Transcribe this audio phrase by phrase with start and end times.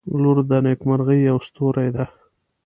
[0.21, 2.05] •لور د نیکمرغۍ یوه ستوری ده.